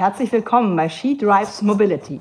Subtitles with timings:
[0.00, 2.20] Herzlich willkommen bei She Drives Mobility.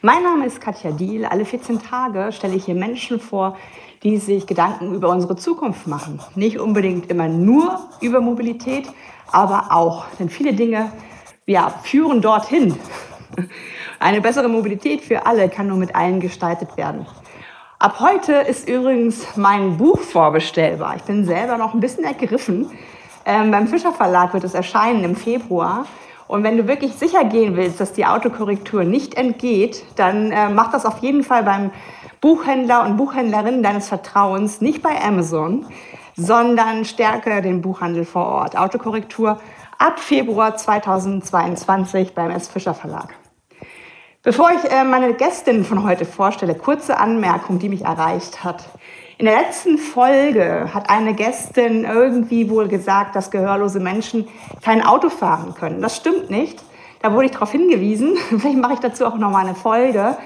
[0.00, 1.24] Mein Name ist Katja Diel.
[1.24, 3.56] Alle 14 Tage stelle ich hier Menschen vor,
[4.04, 6.20] die sich Gedanken über unsere Zukunft machen.
[6.36, 8.86] Nicht unbedingt immer nur über Mobilität,
[9.32, 10.04] aber auch.
[10.20, 10.92] Denn viele Dinge
[11.46, 12.78] ja, führen dorthin.
[13.98, 17.06] Eine bessere Mobilität für alle kann nur mit allen gestaltet werden.
[17.80, 20.94] Ab heute ist übrigens mein Buch vorbestellbar.
[20.94, 22.70] Ich bin selber noch ein bisschen ergriffen.
[23.24, 25.86] Ähm, beim Fischer Verlag wird es erscheinen im Februar.
[26.28, 30.72] Und wenn du wirklich sicher gehen willst, dass die Autokorrektur nicht entgeht, dann äh, mach
[30.72, 31.70] das auf jeden Fall beim
[32.20, 35.66] Buchhändler und Buchhändlerin deines Vertrauens, nicht bei Amazon,
[36.16, 38.56] sondern stärke den Buchhandel vor Ort.
[38.56, 39.38] Autokorrektur
[39.78, 42.48] ab Februar 2022 beim S.
[42.48, 43.14] Fischer Verlag.
[44.26, 48.64] Bevor ich äh, meine Gästin von heute vorstelle, kurze Anmerkung, die mich erreicht hat.
[49.18, 54.26] In der letzten Folge hat eine Gästin irgendwie wohl gesagt, dass gehörlose Menschen
[54.64, 55.80] kein Auto fahren können.
[55.80, 56.60] Das stimmt nicht.
[57.02, 58.16] Da wurde ich darauf hingewiesen.
[58.28, 60.16] Vielleicht mache ich dazu auch noch mal eine Folge.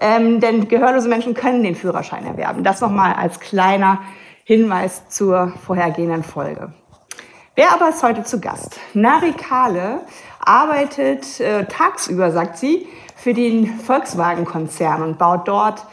[0.00, 2.64] Ähm, denn gehörlose Menschen können den Führerschein erwerben.
[2.64, 4.00] Das nochmal als kleiner
[4.44, 6.72] Hinweis zur vorhergehenden Folge.
[7.54, 8.80] Wer aber ist heute zu Gast?
[8.94, 10.00] Nari Kahle
[10.40, 12.88] arbeitet äh, tagsüber, sagt sie,
[13.22, 15.86] für den Volkswagen-Konzern und baut dort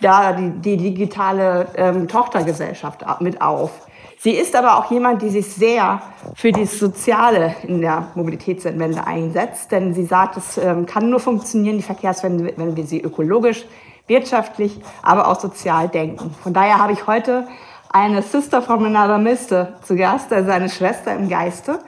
[0.00, 3.72] da die, die digitale ähm, Tochtergesellschaft mit auf.
[4.20, 6.00] Sie ist aber auch jemand, die sich sehr
[6.36, 11.76] für das Soziale in der Mobilitätswende einsetzt, denn sie sagt, es ähm, kann nur funktionieren,
[11.76, 13.64] die Verkehrswende, wenn wir sie ökologisch,
[14.06, 16.36] wirtschaftlich, aber auch sozial denken.
[16.40, 17.48] Von daher habe ich heute
[17.90, 21.80] eine Sister from another Mister zu Gast, also eine Schwester im Geiste.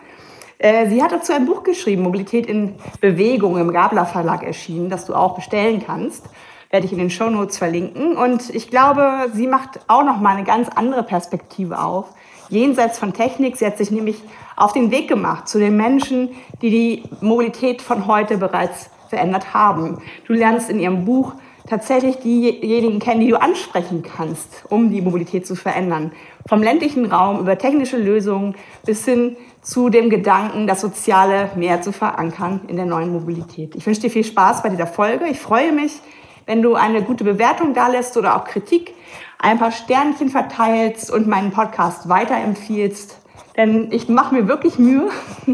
[0.59, 5.06] Äh, sie hat dazu ein Buch geschrieben, Mobilität in Bewegung, im Gabler Verlag erschienen, das
[5.06, 6.25] du auch bestellen kannst
[6.70, 8.17] werde ich in den Show Notes verlinken.
[8.17, 12.07] Und ich glaube, sie macht auch noch mal eine ganz andere Perspektive auf.
[12.51, 14.23] Jenseits von Technik, sie hat sich nämlich
[14.57, 16.30] auf den Weg gemacht zu den Menschen,
[16.63, 20.02] die die Mobilität von heute bereits verändert haben.
[20.27, 21.35] Du lernst in ihrem Buch
[21.68, 26.12] tatsächlich diejenigen kennen, die du ansprechen kannst, um die Mobilität zu verändern.
[26.48, 28.55] Vom ländlichen Raum über technische Lösungen
[28.86, 33.74] bis hin zu dem Gedanken, das Soziale mehr zu verankern in der neuen Mobilität.
[33.77, 35.27] Ich wünsche dir viel Spaß bei dieser Folge.
[35.28, 36.01] Ich freue mich,
[36.46, 38.95] wenn du eine gute Bewertung da lässt oder auch Kritik,
[39.39, 43.17] ein paar Sternchen verteilst und meinen Podcast weiterempfiehlst.
[43.58, 45.11] Denn ich mache mir wirklich Mühe,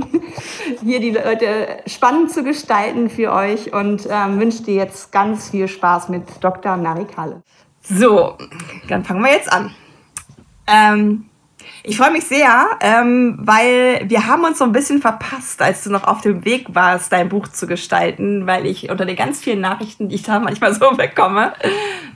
[0.85, 5.67] hier die Leute spannend zu gestalten für euch und ähm, wünsche dir jetzt ganz viel
[5.69, 6.77] Spaß mit Dr.
[6.77, 7.43] Narikale.
[7.81, 8.37] So,
[8.89, 9.75] dann fangen wir jetzt an.
[10.67, 11.31] Ähm,
[11.83, 15.91] ich freue mich sehr, ähm, weil wir haben uns so ein bisschen verpasst, als du
[15.91, 19.61] noch auf dem Weg warst, dein Buch zu gestalten, weil ich unter den ganz vielen
[19.61, 21.53] Nachrichten, die ich da manchmal so bekomme,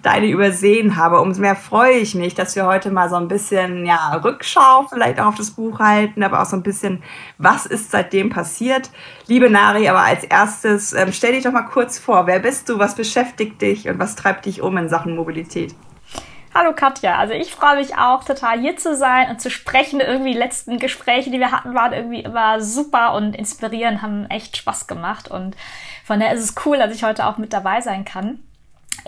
[0.03, 1.21] deine übersehen habe.
[1.21, 5.21] Umso mehr freue ich mich, dass wir heute mal so ein bisschen ja, Rückschau vielleicht
[5.21, 7.03] auch auf das Buch halten, aber auch so ein bisschen,
[7.37, 8.91] was ist seitdem passiert.
[9.27, 12.79] Liebe Nari, aber als erstes ähm, stell dich doch mal kurz vor, wer bist du,
[12.79, 15.75] was beschäftigt dich und was treibt dich um in Sachen Mobilität?
[16.55, 20.01] Hallo Katja, also ich freue mich auch total hier zu sein und zu sprechen.
[20.01, 24.57] Irgendwie die letzten Gespräche, die wir hatten, waren irgendwie immer super und inspirierend, haben echt
[24.57, 25.57] Spaß gemacht und
[26.05, 28.43] von daher ist es cool, dass ich heute auch mit dabei sein kann.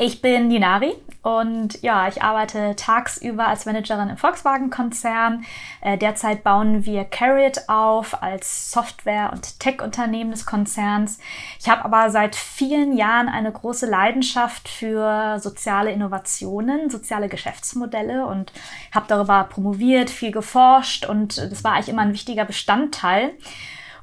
[0.02, 5.44] Ich bin Dinari und ja, ich arbeite tagsüber als Managerin im Volkswagen-Konzern.
[5.82, 11.18] Äh, derzeit bauen wir Carriot auf als Software- und Tech-Unternehmen des Konzerns.
[11.58, 18.54] Ich habe aber seit vielen Jahren eine große Leidenschaft für soziale Innovationen, soziale Geschäftsmodelle und
[18.94, 23.32] habe darüber promoviert, viel geforscht und das war eigentlich immer ein wichtiger Bestandteil.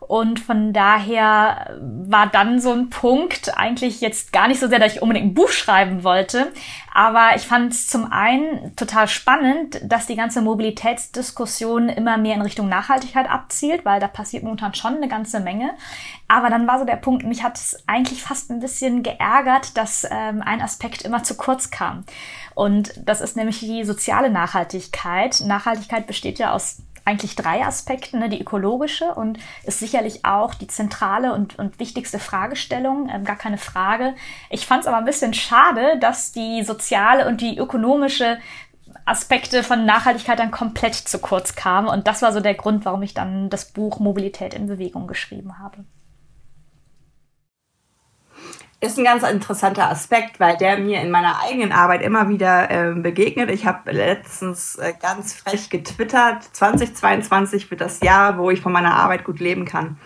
[0.07, 4.95] Und von daher war dann so ein Punkt eigentlich jetzt gar nicht so sehr, dass
[4.95, 6.51] ich unbedingt ein Buch schreiben wollte,
[6.97, 12.41] aber ich fand es zum einen total spannend, dass die ganze Mobilitätsdiskussion immer mehr in
[12.41, 15.75] Richtung Nachhaltigkeit abzielt, weil da passiert momentan schon eine ganze Menge.
[16.27, 20.07] Aber dann war so der Punkt, mich hat es eigentlich fast ein bisschen geärgert, dass
[20.10, 22.03] ähm, ein Aspekt immer zu kurz kam.
[22.56, 25.44] Und das ist nämlich die soziale Nachhaltigkeit.
[25.45, 28.18] Nachhaltigkeit besteht ja aus eigentlich drei Aspekte.
[28.18, 28.30] Ne?
[28.30, 33.57] Die ökologische und ist sicherlich auch die zentrale und, und wichtigste Fragestellung, ähm, gar keine
[33.57, 34.13] Frage.
[34.50, 38.38] Ich fand es aber ein bisschen schade, dass die soziale und die ökonomische
[39.06, 41.88] Aspekte von Nachhaltigkeit dann komplett zu kurz kamen.
[41.88, 45.60] Und das war so der Grund, warum ich dann das Buch Mobilität in Bewegung geschrieben
[45.60, 45.86] habe
[48.79, 52.94] ist ein ganz interessanter Aspekt, weil der mir in meiner eigenen Arbeit immer wieder äh,
[52.94, 53.50] begegnet.
[53.50, 58.95] Ich habe letztens äh, ganz frech getwittert, 2022 wird das Jahr, wo ich von meiner
[58.95, 59.97] Arbeit gut leben kann.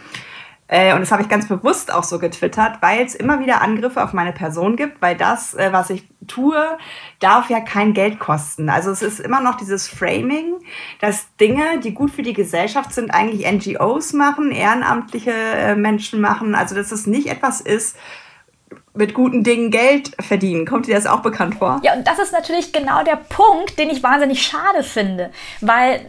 [0.71, 4.01] Äh, und das habe ich ganz bewusst auch so getwittert, weil es immer wieder Angriffe
[4.01, 6.77] auf meine Person gibt, weil das, äh, was ich tue,
[7.19, 8.69] darf ja kein Geld kosten.
[8.69, 10.59] Also es ist immer noch dieses Framing,
[11.01, 16.55] dass Dinge, die gut für die Gesellschaft sind, eigentlich NGOs machen, ehrenamtliche äh, Menschen machen.
[16.55, 17.97] Also dass es nicht etwas ist,
[18.93, 20.65] mit guten Dingen Geld verdienen.
[20.65, 21.79] Kommt dir das auch bekannt vor?
[21.83, 26.01] Ja, und das ist natürlich genau der Punkt, den ich wahnsinnig schade finde, weil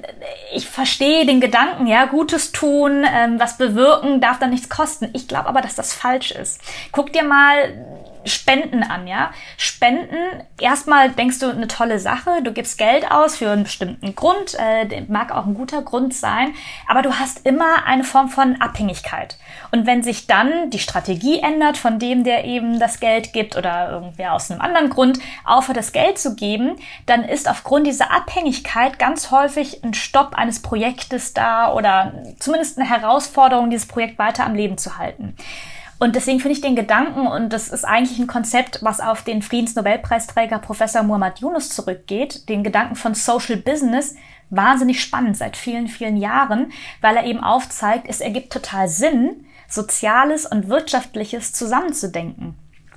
[0.55, 5.11] ich verstehe den Gedanken, ja, Gutes tun, ähm, was bewirken, darf dann nichts kosten.
[5.13, 6.61] Ich glaube aber, dass das falsch ist.
[6.91, 9.31] Guck dir mal Spenden an, ja.
[9.57, 10.17] Spenden,
[10.61, 15.03] erstmal denkst du eine tolle Sache, du gibst Geld aus für einen bestimmten Grund, äh,
[15.09, 16.55] mag auch ein guter Grund sein,
[16.87, 19.37] aber du hast immer eine Form von Abhängigkeit.
[19.71, 23.91] Und wenn sich dann die Strategie ändert von dem, der eben das Geld gibt oder
[23.91, 26.77] irgendwer aus einem anderen Grund aufhört, das Geld zu geben,
[27.07, 32.89] dann ist aufgrund dieser Abhängigkeit ganz häufig ein Stopp eines Projektes da oder zumindest eine
[32.89, 35.37] Herausforderung, dieses Projekt weiter am Leben zu halten.
[36.03, 39.41] Und deswegen finde ich den Gedanken, und das ist eigentlich ein Konzept, was auf den
[39.41, 44.17] Friedensnobelpreisträger Professor Muhammad Yunus zurückgeht, den Gedanken von Social Business,
[44.51, 46.73] wahnsinnig spannend seit vielen, vielen Jahren,
[47.03, 52.57] weil er eben aufzeigt, es ergibt total Sinn, Soziales und Wirtschaftliches zusammenzudenken.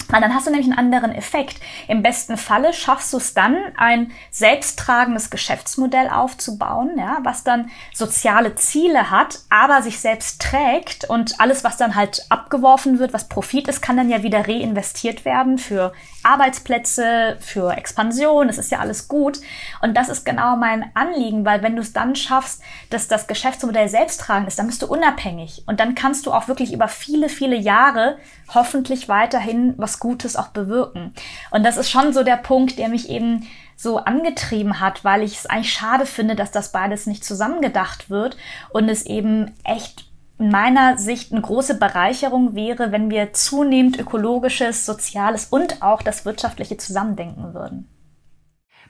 [0.09, 1.59] Weil dann hast du nämlich einen anderen Effekt.
[1.87, 8.55] Im besten Falle schaffst du es dann, ein selbsttragendes Geschäftsmodell aufzubauen, ja, was dann soziale
[8.55, 13.67] Ziele hat, aber sich selbst trägt und alles, was dann halt abgeworfen wird, was Profit
[13.67, 15.93] ist, kann dann ja wieder reinvestiert werden für
[16.25, 18.48] Arbeitsplätze, für Expansion.
[18.48, 19.39] Das ist ja alles gut.
[19.81, 23.88] Und das ist genau mein Anliegen, weil wenn du es dann schaffst, dass das Geschäftsmodell
[23.89, 27.56] selbsttragend ist, dann bist du unabhängig und dann kannst du auch wirklich über viele, viele
[27.56, 28.18] Jahre
[28.54, 31.13] hoffentlich weiterhin was Gutes auch bewirken.
[31.51, 35.38] Und das ist schon so der Punkt, der mich eben so angetrieben hat, weil ich
[35.38, 38.38] es eigentlich schade finde, dass das beides nicht zusammengedacht wird
[38.69, 40.06] und es eben echt
[40.37, 46.77] meiner Sicht eine große Bereicherung wäre, wenn wir zunehmend ökologisches, soziales und auch das wirtschaftliche
[46.77, 47.87] zusammendenken würden.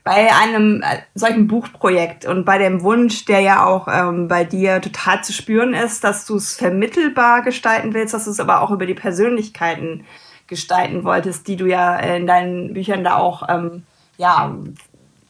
[0.02, 4.80] Bei einem äh, solchen Buchprojekt und bei dem Wunsch, der ja auch ähm, bei dir
[4.80, 8.70] total zu spüren ist, dass du es vermittelbar gestalten willst, dass du es aber auch
[8.70, 10.04] über die Persönlichkeiten
[10.46, 13.84] gestalten wolltest, die du ja in deinen Büchern da auch ähm,
[14.16, 14.54] ja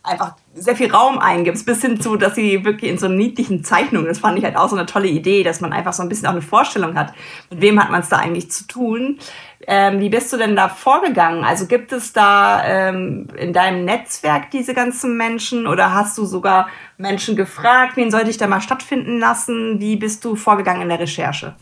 [0.03, 4.09] einfach sehr viel Raum eingibst, bis hin zu, dass sie wirklich in so niedlichen Zeichnungen,
[4.09, 6.27] das fand ich halt auch so eine tolle Idee, dass man einfach so ein bisschen
[6.27, 7.13] auch eine Vorstellung hat,
[7.51, 9.19] mit wem hat man es da eigentlich zu tun.
[9.67, 11.45] Ähm, wie bist du denn da vorgegangen?
[11.45, 16.69] Also gibt es da ähm, in deinem Netzwerk diese ganzen Menschen oder hast du sogar
[16.97, 19.81] Menschen gefragt, wen sollte ich da mal stattfinden lassen?
[19.81, 21.55] Wie bist du vorgegangen in der Recherche?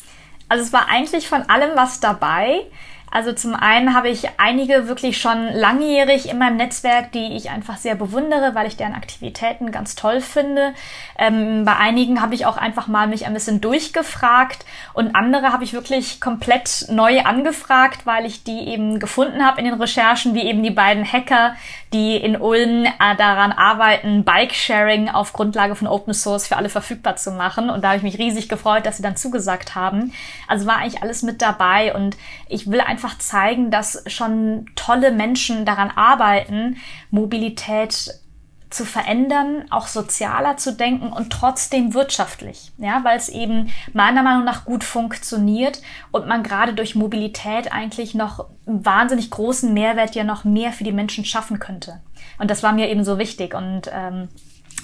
[0.49, 2.67] Also es war eigentlich von allem was dabei.
[3.15, 7.77] Also zum einen habe ich einige wirklich schon langjährig in meinem Netzwerk, die ich einfach
[7.77, 10.75] sehr bewundere, weil ich deren Aktivitäten ganz toll finde.
[11.17, 15.63] Ähm, bei einigen habe ich auch einfach mal mich ein bisschen durchgefragt und andere habe
[15.63, 20.43] ich wirklich komplett neu angefragt, weil ich die eben gefunden habe in den Recherchen, wie
[20.43, 21.55] eben die beiden Hacker,
[21.93, 27.15] die in Ulm äh, daran arbeiten, Bike-Sharing auf Grundlage von Open Source für alle verfügbar
[27.15, 27.71] zu machen.
[27.71, 30.13] Und da habe ich mich riesig gefreut, dass sie dann zugesagt haben.
[30.49, 32.17] Also war eigentlich alles mit dabei und
[32.49, 36.79] ich will einfach zeigen, dass schon tolle Menschen daran arbeiten,
[37.11, 38.21] Mobilität
[38.75, 44.45] zu verändern, auch sozialer zu denken und trotzdem wirtschaftlich, ja, weil es eben meiner Meinung
[44.45, 45.81] nach gut funktioniert
[46.11, 50.85] und man gerade durch Mobilität eigentlich noch einen wahnsinnig großen Mehrwert ja noch mehr für
[50.85, 52.01] die Menschen schaffen könnte.
[52.39, 54.29] Und das war mir eben so wichtig und ähm,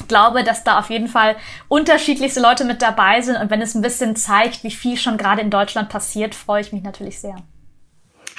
[0.06, 1.36] glaube, dass da auf jeden Fall
[1.68, 5.42] unterschiedlichste Leute mit dabei sind und wenn es ein bisschen zeigt, wie viel schon gerade
[5.42, 7.36] in Deutschland passiert, freue ich mich natürlich sehr.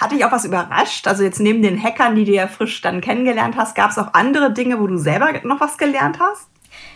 [0.01, 1.07] Hat dich auch was überrascht?
[1.07, 4.15] Also jetzt neben den Hackern, die du ja frisch dann kennengelernt hast, gab es auch
[4.15, 6.49] andere Dinge, wo du selber noch was gelernt hast?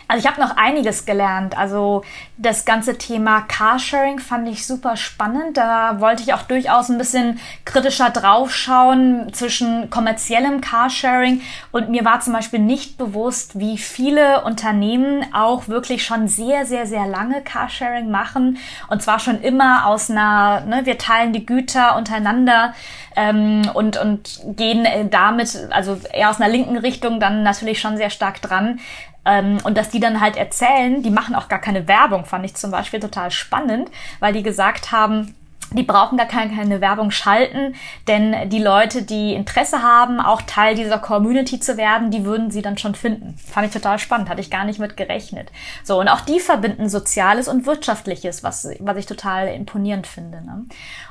[0.08, 1.58] Also ich habe noch einiges gelernt.
[1.58, 2.02] Also
[2.36, 5.56] das ganze Thema Carsharing fand ich super spannend.
[5.56, 11.40] Da wollte ich auch durchaus ein bisschen kritischer draufschauen zwischen kommerziellem Carsharing
[11.72, 16.86] und mir war zum Beispiel nicht bewusst, wie viele Unternehmen auch wirklich schon sehr, sehr,
[16.86, 18.58] sehr lange Carsharing machen
[18.88, 22.74] und zwar schon immer aus einer, ne, wir teilen die Güter untereinander
[23.16, 27.96] ähm, und, und gehen äh, damit, also eher aus einer linken Richtung dann natürlich schon
[27.96, 28.78] sehr stark dran.
[29.24, 32.54] Ähm, und dass die dann halt erzählen, die machen auch gar keine Werbung, fand ich
[32.54, 35.34] zum Beispiel total spannend, weil die gesagt haben,
[35.72, 37.74] die brauchen gar keine, keine, Werbung schalten,
[38.06, 42.62] denn die Leute, die Interesse haben, auch Teil dieser Community zu werden, die würden sie
[42.62, 43.36] dann schon finden.
[43.38, 45.50] Fand ich total spannend, hatte ich gar nicht mit gerechnet.
[45.82, 50.44] So, und auch die verbinden Soziales und Wirtschaftliches, was, was ich total imponierend finde.
[50.44, 50.64] Ne?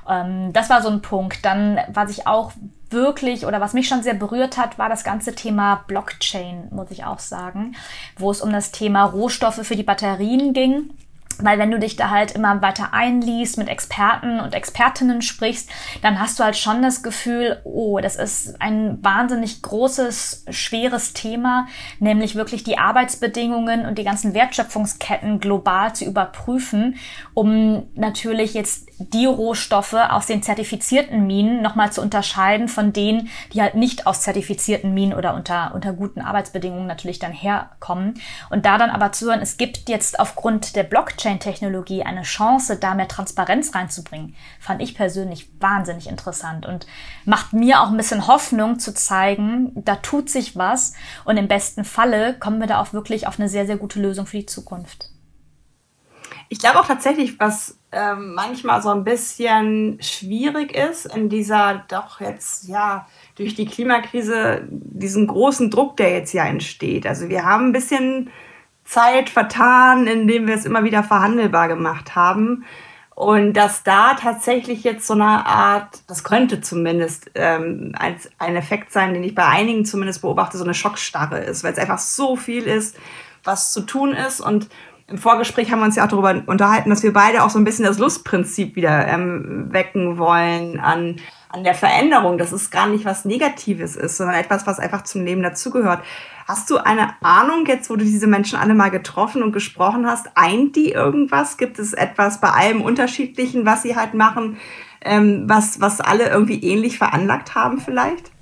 [0.08, 1.44] Ähm, das war so ein Punkt.
[1.44, 2.52] Dann, was ich auch
[2.90, 7.04] wirklich oder was mich schon sehr berührt hat, war das ganze Thema Blockchain, muss ich
[7.04, 7.76] auch sagen,
[8.18, 10.92] wo es um das Thema Rohstoffe für die Batterien ging
[11.40, 15.70] Weil wenn du dich da halt immer weiter einliest, mit Experten und Expertinnen sprichst,
[16.02, 21.68] dann hast du halt schon das Gefühl, oh, das ist ein wahnsinnig großes, schweres Thema,
[22.00, 26.96] nämlich wirklich die Arbeitsbedingungen und die ganzen Wertschöpfungsketten global zu überprüfen,
[27.34, 33.62] um natürlich jetzt die Rohstoffe aus den zertifizierten Minen nochmal zu unterscheiden von denen, die
[33.62, 38.14] halt nicht aus zertifizierten Minen oder unter, unter guten Arbeitsbedingungen natürlich dann herkommen.
[38.50, 40.84] Und da dann aber zu hören, es gibt jetzt aufgrund der
[41.26, 46.86] Blockchain-Technologie eine Chance, da mehr Transparenz reinzubringen, fand ich persönlich wahnsinnig interessant und
[47.26, 50.94] macht mir auch ein bisschen Hoffnung zu zeigen, da tut sich was
[51.26, 54.28] und im besten Falle kommen wir da auch wirklich auf eine sehr, sehr gute Lösung
[54.28, 55.10] für die Zukunft.
[56.48, 62.22] Ich glaube auch tatsächlich, was ähm, manchmal so ein bisschen schwierig ist in dieser doch
[62.22, 67.08] jetzt ja durch die Klimakrise diesen großen Druck, der jetzt ja entsteht.
[67.08, 68.30] Also wir haben ein bisschen
[68.86, 72.64] Zeit vertan, indem wir es immer wieder verhandelbar gemacht haben.
[73.16, 78.92] Und dass da tatsächlich jetzt so eine Art, das könnte zumindest ähm, als ein Effekt
[78.92, 82.36] sein, den ich bei einigen zumindest beobachte, so eine Schockstarre ist, weil es einfach so
[82.36, 82.98] viel ist,
[83.44, 84.68] was zu tun ist und
[85.08, 87.64] im Vorgespräch haben wir uns ja auch darüber unterhalten, dass wir beide auch so ein
[87.64, 91.18] bisschen das Lustprinzip wieder ähm, wecken wollen an,
[91.50, 95.24] an der Veränderung, dass es gar nicht was Negatives ist, sondern etwas, was einfach zum
[95.24, 96.04] Leben dazugehört.
[96.48, 100.30] Hast du eine Ahnung jetzt, wo du diese Menschen alle mal getroffen und gesprochen hast?
[100.36, 101.58] Eint die irgendwas?
[101.58, 104.58] Gibt es etwas bei allem Unterschiedlichen, was sie halt machen,
[105.02, 108.35] ähm, was, was alle irgendwie ähnlich veranlagt haben vielleicht?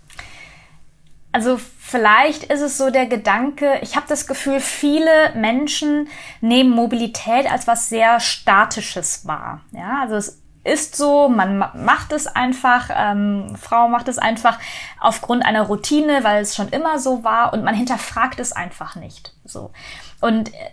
[1.33, 6.07] Also vielleicht ist es so der Gedanke, ich habe das Gefühl, viele Menschen
[6.41, 9.61] nehmen Mobilität als was sehr Statisches wahr.
[9.71, 14.59] Ja, also es ist so, man macht es einfach, ähm, Frau macht es einfach
[14.99, 19.33] aufgrund einer Routine, weil es schon immer so war und man hinterfragt es einfach nicht.
[19.43, 19.71] So.
[20.21, 20.69] Und äh,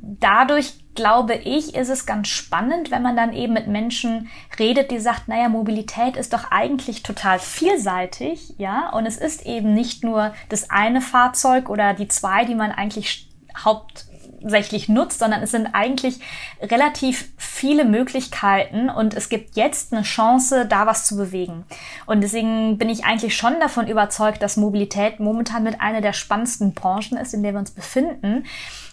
[0.00, 4.98] dadurch glaube ich, ist es ganz spannend, wenn man dann eben mit Menschen redet, die
[4.98, 10.34] sagt, naja, Mobilität ist doch eigentlich total vielseitig, ja, und es ist eben nicht nur
[10.48, 16.20] das eine Fahrzeug oder die zwei, die man eigentlich hauptsächlich nutzt, sondern es sind eigentlich
[16.60, 21.64] relativ viele Möglichkeiten und es gibt jetzt eine Chance, da was zu bewegen.
[22.04, 26.74] Und deswegen bin ich eigentlich schon davon überzeugt, dass Mobilität momentan mit einer der spannendsten
[26.74, 28.44] Branchen ist, in der wir uns befinden,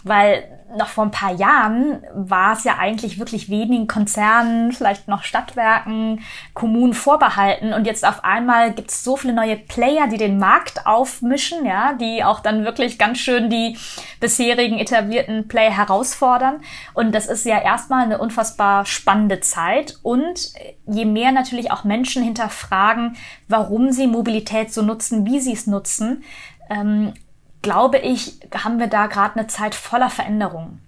[0.03, 0.44] weil
[0.77, 6.22] noch vor ein paar Jahren war es ja eigentlich wirklich wenigen Konzernen, vielleicht noch Stadtwerken,
[6.53, 7.74] Kommunen vorbehalten.
[7.74, 11.94] Und jetzt auf einmal gibt es so viele neue Player, die den Markt aufmischen, ja,
[11.94, 13.77] die auch dann wirklich ganz schön die
[14.20, 16.62] bisherigen etablierten Player herausfordern.
[16.94, 19.98] Und das ist ja erstmal eine unfassbar spannende Zeit.
[20.03, 20.53] Und
[20.86, 23.15] je mehr natürlich auch Menschen hinterfragen,
[23.48, 26.24] warum sie Mobilität so nutzen, wie sie es nutzen,
[26.70, 27.13] ähm,
[27.62, 30.82] glaube ich, haben wir da gerade eine Zeit voller Veränderungen.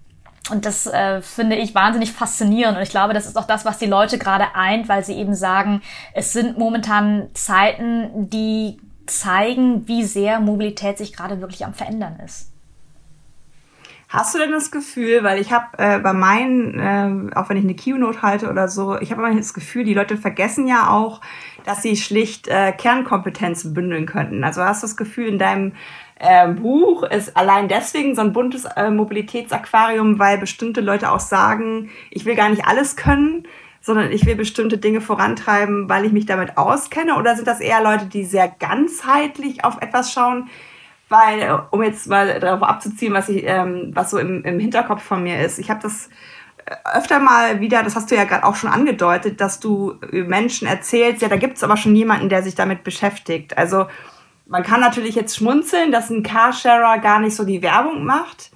[0.50, 2.76] Und das äh, finde ich wahnsinnig faszinierend.
[2.76, 5.34] Und ich glaube, das ist auch das, was die Leute gerade eint, weil sie eben
[5.34, 5.82] sagen,
[6.14, 12.48] es sind momentan Zeiten, die zeigen, wie sehr Mobilität sich gerade wirklich am Verändern ist.
[14.08, 17.64] Hast du denn das Gefühl, weil ich habe äh, bei meinen, äh, auch wenn ich
[17.64, 21.22] eine Keynote halte oder so, ich habe immer das Gefühl, die Leute vergessen ja auch,
[21.64, 24.44] dass sie schlicht äh, Kernkompetenzen bündeln könnten.
[24.44, 25.72] Also hast du das Gefühl, in deinem
[26.22, 31.90] äh, Buch ist allein deswegen so ein buntes äh, Mobilitätsaquarium, weil bestimmte Leute auch sagen,
[32.10, 33.48] ich will gar nicht alles können,
[33.80, 37.16] sondern ich will bestimmte Dinge vorantreiben, weil ich mich damit auskenne?
[37.16, 40.48] Oder sind das eher Leute, die sehr ganzheitlich auf etwas schauen?
[41.08, 45.24] Weil, um jetzt mal darauf abzuziehen, was, ich, ähm, was so im, im Hinterkopf von
[45.24, 46.08] mir ist, ich habe das
[46.64, 50.68] äh, öfter mal wieder, das hast du ja gerade auch schon angedeutet, dass du Menschen
[50.68, 53.58] erzählst, ja, da gibt es aber schon jemanden, der sich damit beschäftigt.
[53.58, 53.86] Also
[54.52, 58.50] man kann natürlich jetzt schmunzeln, dass ein Carsharer gar nicht so die Werbung macht.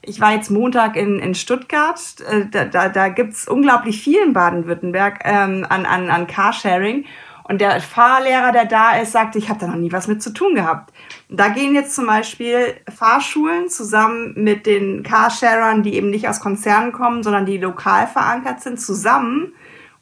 [0.00, 1.98] Ich war jetzt Montag in, in Stuttgart.
[2.30, 7.04] Äh, da, da, da gibt es unglaublich viel in Baden-Württemberg ähm, an, an, an Carsharing.
[7.42, 10.32] Und der Fahrlehrer, der da ist, sagt, ich habe da noch nie was mit zu
[10.32, 10.94] tun gehabt.
[11.28, 16.92] Da gehen jetzt zum Beispiel Fahrschulen zusammen mit den Carsharern, die eben nicht aus Konzernen
[16.92, 19.52] kommen, sondern die lokal verankert sind, zusammen,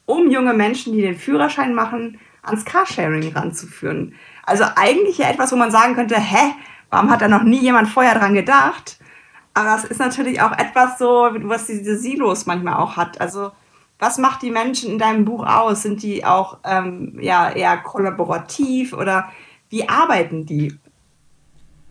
[0.05, 4.15] um junge Menschen, die den Führerschein machen, ans Carsharing ranzuführen.
[4.49, 6.55] Also eigentlich ja etwas, wo man sagen könnte, hä,
[6.91, 8.99] warum hat da noch nie jemand vorher dran gedacht?
[9.55, 13.21] Aber es ist natürlich auch etwas so, was diese Silos manchmal auch hat.
[13.21, 13.51] Also
[13.99, 15.83] was macht die Menschen in deinem Buch aus?
[15.83, 19.29] Sind die auch ähm, ja, eher kollaborativ oder
[19.69, 20.79] wie arbeiten die?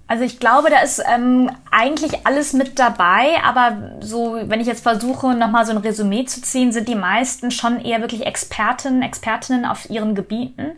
[0.09, 4.83] Also ich glaube, da ist ähm, eigentlich alles mit dabei, aber so, wenn ich jetzt
[4.83, 9.65] versuche, nochmal so ein Resümee zu ziehen, sind die meisten schon eher wirklich Expertinnen, Expertinnen
[9.65, 10.77] auf ihren Gebieten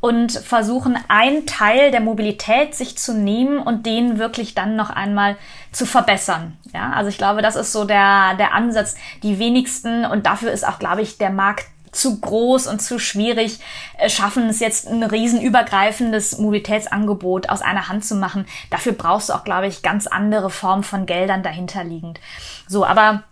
[0.00, 5.36] und versuchen, einen Teil der Mobilität sich zu nehmen und den wirklich dann noch einmal
[5.72, 6.56] zu verbessern.
[6.72, 8.94] Ja, also ich glaube, das ist so der, der Ansatz.
[9.22, 13.58] Die wenigsten, und dafür ist auch, glaube ich, der Markt zu groß und zu schwierig,
[13.96, 18.46] äh, schaffen es jetzt ein riesenübergreifendes Mobilitätsangebot aus einer Hand zu machen.
[18.70, 22.20] Dafür brauchst du auch, glaube ich, ganz andere Formen von Geldern dahinterliegend.
[22.66, 23.24] So, aber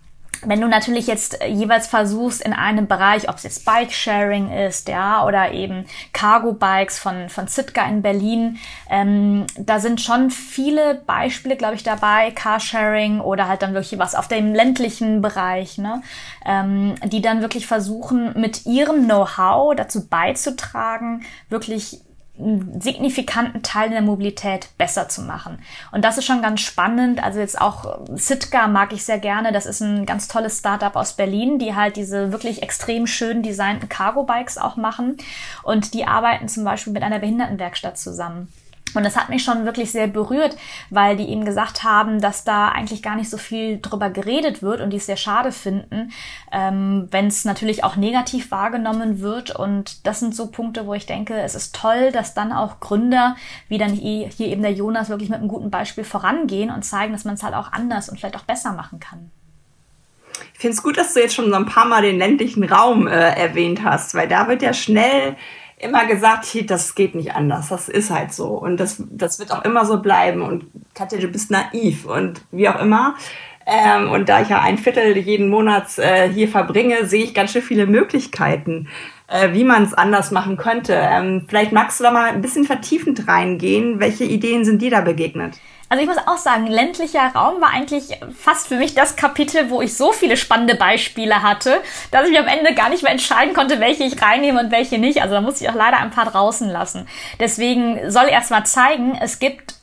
[0.44, 4.88] wenn du natürlich jetzt äh, jeweils versuchst in einem Bereich, ob es jetzt Bike-Sharing ist,
[4.88, 8.58] ja, oder eben Cargo-Bikes von, von Sitka in Berlin,
[8.90, 14.14] ähm, da sind schon viele Beispiele, glaube ich, dabei, Carsharing oder halt dann wirklich was
[14.14, 16.02] auf dem ländlichen Bereich, ne,
[16.44, 22.00] ähm, die dann wirklich versuchen, mit ihrem Know-how dazu beizutragen, wirklich
[22.78, 25.58] signifikanten Teil der Mobilität besser zu machen.
[25.92, 27.22] Und das ist schon ganz spannend.
[27.22, 29.52] Also jetzt auch Sitka mag ich sehr gerne.
[29.52, 33.88] Das ist ein ganz tolles Startup aus Berlin, die halt diese wirklich extrem schön designten
[33.88, 35.16] Cargo-Bikes auch machen.
[35.62, 38.48] Und die arbeiten zum Beispiel mit einer Behindertenwerkstatt zusammen.
[38.96, 40.56] Und das hat mich schon wirklich sehr berührt,
[40.90, 44.80] weil die eben gesagt haben, dass da eigentlich gar nicht so viel drüber geredet wird
[44.80, 46.12] und die es sehr schade finden,
[46.50, 49.54] ähm, wenn es natürlich auch negativ wahrgenommen wird.
[49.54, 53.36] Und das sind so Punkte, wo ich denke, es ist toll, dass dann auch Gründer,
[53.68, 57.24] wie dann hier eben der Jonas, wirklich mit einem guten Beispiel vorangehen und zeigen, dass
[57.24, 59.30] man es halt auch anders und vielleicht auch besser machen kann.
[60.54, 63.06] Ich finde es gut, dass du jetzt schon so ein paar Mal den ländlichen Raum
[63.06, 65.36] äh, erwähnt hast, weil da wird ja schnell
[65.78, 69.64] immer gesagt, das geht nicht anders, das ist halt so und das, das wird auch
[69.64, 73.14] immer so bleiben und Katja, du bist naiv und wie auch immer.
[73.68, 77.50] Ähm, und da ich ja ein Viertel jeden Monats äh, hier verbringe, sehe ich ganz
[77.52, 78.88] schön viele Möglichkeiten,
[79.26, 80.95] äh, wie man es anders machen könnte.
[80.95, 83.99] Ähm, vielleicht magst du da mal ein bisschen vertiefend reingehen.
[83.99, 85.59] Welche Ideen sind dir da begegnet?
[85.88, 89.80] Also ich muss auch sagen, ländlicher Raum war eigentlich fast für mich das Kapitel, wo
[89.80, 93.78] ich so viele spannende Beispiele hatte, dass ich am Ende gar nicht mehr entscheiden konnte,
[93.78, 95.22] welche ich reinnehme und welche nicht.
[95.22, 97.06] Also da musste ich auch leider ein paar draußen lassen.
[97.38, 99.76] Deswegen soll erst mal zeigen, es gibt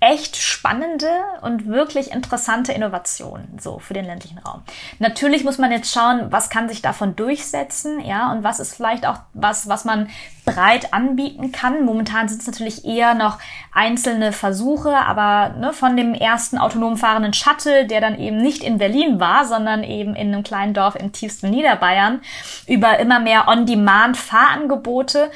[0.00, 1.08] echt spannende
[1.42, 4.62] und wirklich interessante Innovationen so für den ländlichen Raum.
[5.00, 9.06] Natürlich muss man jetzt schauen, was kann sich davon durchsetzen, ja, und was ist vielleicht
[9.06, 10.08] auch was, was man
[10.44, 11.84] breit anbieten kann.
[11.84, 13.38] Momentan sind es natürlich eher noch
[13.72, 18.78] einzelne Versuche, aber ne, von dem ersten autonom fahrenden Shuttle, der dann eben nicht in
[18.78, 22.20] Berlin war, sondern eben in einem kleinen Dorf im tiefsten Niederbayern,
[22.68, 25.30] über immer mehr On-Demand-Fahrangebote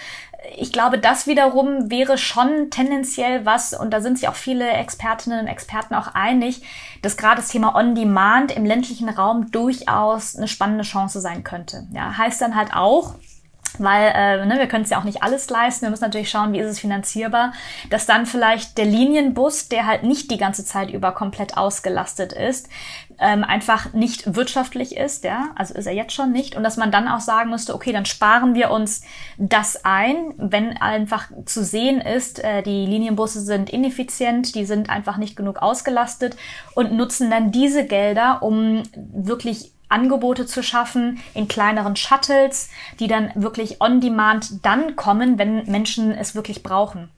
[0.57, 5.41] ich glaube, das wiederum wäre schon tendenziell was, und da sind sich auch viele Expertinnen
[5.41, 6.63] und Experten auch einig,
[7.03, 11.87] dass gerade das Thema On-Demand im ländlichen Raum durchaus eine spannende Chance sein könnte.
[11.93, 13.15] Ja, heißt dann halt auch,
[13.79, 15.83] weil äh, ne, wir können es ja auch nicht alles leisten.
[15.87, 17.53] Wir müssen natürlich schauen, wie ist es finanzierbar,
[17.91, 22.69] dass dann vielleicht der Linienbus, der halt nicht die ganze Zeit über komplett ausgelastet ist,
[23.19, 26.91] ähm, einfach nicht wirtschaftlich ist, ja, also ist er jetzt schon nicht, und dass man
[26.91, 29.03] dann auch sagen müsste, okay, dann sparen wir uns
[29.39, 35.17] das ein, wenn einfach zu sehen ist, äh, die Linienbusse sind ineffizient, die sind einfach
[35.17, 36.37] nicht genug ausgelastet
[36.75, 43.31] und nutzen dann diese Gelder, um wirklich Angebote zu schaffen in kleineren Shuttles, die dann
[43.35, 47.09] wirklich on demand dann kommen, wenn Menschen es wirklich brauchen.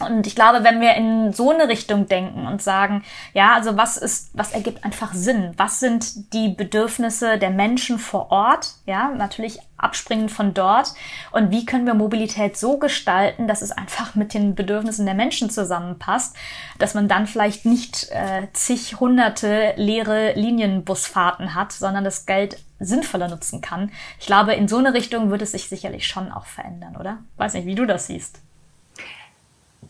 [0.00, 3.96] Und ich glaube, wenn wir in so eine Richtung denken und sagen, ja, also was
[3.96, 5.52] ist, was ergibt einfach Sinn?
[5.56, 8.74] Was sind die Bedürfnisse der Menschen vor Ort?
[8.86, 10.94] Ja, natürlich abspringend von dort.
[11.32, 15.50] Und wie können wir Mobilität so gestalten, dass es einfach mit den Bedürfnissen der Menschen
[15.50, 16.36] zusammenpasst,
[16.78, 23.28] dass man dann vielleicht nicht äh, zig hunderte leere Linienbusfahrten hat, sondern das Geld sinnvoller
[23.28, 23.90] nutzen kann.
[24.18, 27.18] Ich glaube, in so eine Richtung wird es sich sicherlich schon auch verändern, oder?
[27.36, 28.40] Weiß nicht, wie du das siehst.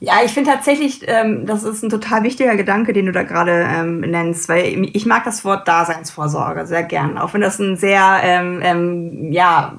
[0.02, 3.68] Ja, ich finde tatsächlich, ähm, das ist ein total wichtiger Gedanke, den du da gerade
[3.68, 8.18] ähm, nennst, weil ich mag das Wort Daseinsvorsorge sehr gern, auch wenn das ein sehr,
[8.22, 9.78] ähm, ähm, ja,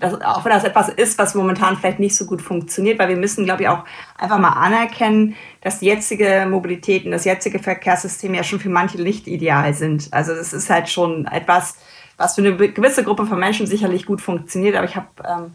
[0.00, 3.16] das, auch wenn das etwas ist, was momentan vielleicht nicht so gut funktioniert, weil wir
[3.16, 3.84] müssen, glaube ich, auch
[4.18, 9.00] einfach mal anerkennen, dass die jetzige Mobilität und das jetzige Verkehrssystem ja schon für manche
[9.00, 10.08] nicht ideal sind.
[10.10, 11.76] Also das ist halt schon etwas,
[12.16, 15.52] was für eine gewisse Gruppe von Menschen sicherlich gut funktioniert, aber ich habe ähm,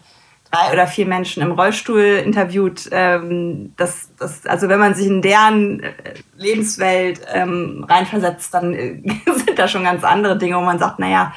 [0.51, 2.89] drei oder vier Menschen im Rollstuhl interviewt.
[2.91, 5.93] Ähm, das, das, also wenn man sich in deren äh,
[6.37, 11.33] Lebenswelt ähm, reinversetzt, dann äh, sind da schon ganz andere Dinge, wo man sagt, naja,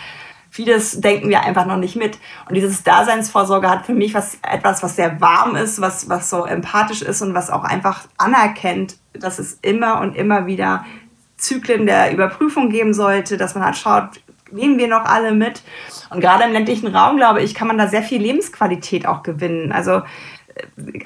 [0.51, 2.18] vieles denken wir einfach noch nicht mit.
[2.49, 6.44] Und dieses Daseinsvorsorge hat für mich was, etwas, was sehr warm ist, was, was so
[6.44, 10.85] empathisch ist und was auch einfach anerkennt, dass es immer und immer wieder
[11.37, 14.20] Zyklen der Überprüfung geben sollte, dass man halt schaut,
[14.53, 15.63] nehmen wir noch alle mit.
[16.11, 19.73] Und gerade im ländlichen Raum, glaube ich, kann man da sehr viel Lebensqualität auch gewinnen.
[19.73, 20.03] Also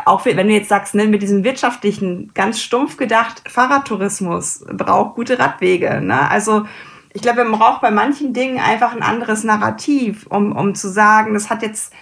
[0.04, 5.38] auch wenn du jetzt sagst, ne, mit diesem wirtschaftlichen, ganz stumpf gedacht, Fahrradtourismus braucht gute
[5.38, 6.00] Radwege.
[6.00, 6.30] Ne?
[6.30, 6.66] Also
[7.12, 11.34] ich glaube, man braucht bei manchen Dingen einfach ein anderes Narrativ, um, um zu sagen,
[11.34, 11.92] das hat jetzt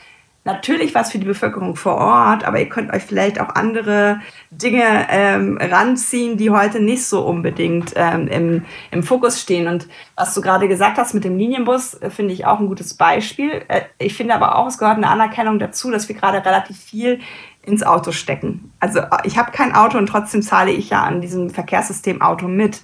[0.45, 5.07] natürlich was für die Bevölkerung vor Ort, aber ihr könnt euch vielleicht auch andere Dinge
[5.09, 9.69] ähm, ranziehen, die heute nicht so unbedingt ähm, im, im Fokus stehen.
[9.69, 12.95] Und was du gerade gesagt hast mit dem Linienbus, äh, finde ich auch ein gutes
[12.95, 13.63] Beispiel.
[13.69, 17.21] Äh, ich finde aber auch, es gehört eine Anerkennung dazu, dass wir gerade relativ viel
[17.65, 18.73] ins Auto stecken.
[18.81, 22.49] Also äh, ich habe kein Auto und trotzdem zahle ich ja an diesem Verkehrssystem Auto
[22.49, 22.81] mit.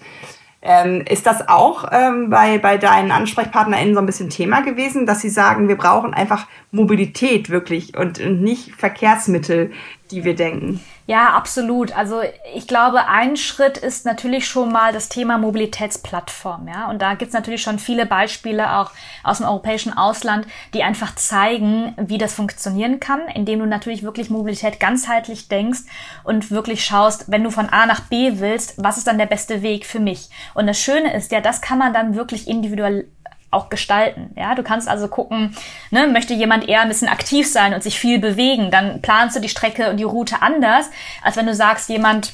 [0.61, 5.21] Ähm, ist das auch ähm, bei, bei deinen AnsprechpartnerInnen so ein bisschen Thema gewesen, dass
[5.21, 9.71] sie sagen, wir brauchen einfach Mobilität wirklich und, und nicht Verkehrsmittel,
[10.11, 10.81] die wir denken?
[11.07, 11.97] Ja, absolut.
[11.97, 12.21] Also
[12.55, 16.68] ich glaube, ein Schritt ist natürlich schon mal das Thema Mobilitätsplattform.
[16.68, 16.90] Ja?
[16.90, 18.90] Und da gibt's natürlich schon viele Beispiele auch
[19.25, 24.29] aus dem europäischen Ausland, die einfach zeigen, wie das funktionieren kann, indem du natürlich wirklich
[24.29, 25.81] Mobilität ganzheitlich denkst
[26.25, 29.62] und wirklich schaust, wenn du von A nach B willst, was ist dann der beste
[29.62, 30.29] Weg für mich?
[30.55, 33.09] Und das Schöne ist ja, das kann man dann wirklich individuell
[33.50, 34.30] auch gestalten.
[34.37, 35.56] Ja, du kannst also gucken,
[35.90, 39.40] ne, möchte jemand eher ein bisschen aktiv sein und sich viel bewegen, dann planst du
[39.40, 40.90] die Strecke und die Route anders,
[41.22, 42.32] als wenn du sagst, jemand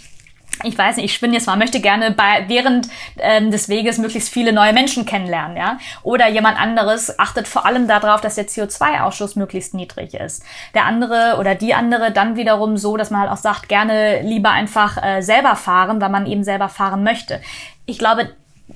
[0.62, 4.32] ich weiß nicht, ich spinne jetzt mal, möchte gerne bei, während ähm, des Weges möglichst
[4.32, 5.78] viele neue Menschen kennenlernen, ja.
[6.02, 10.44] Oder jemand anderes achtet vor allem darauf, dass der CO2-Ausschuss möglichst niedrig ist.
[10.74, 14.50] Der andere oder die andere dann wiederum so, dass man halt auch sagt, gerne lieber
[14.50, 17.40] einfach äh, selber fahren, weil man eben selber fahren möchte.
[17.84, 18.30] Ich glaube,